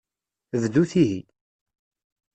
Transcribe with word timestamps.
Bdut 0.61 0.91
ihi. 1.03 1.17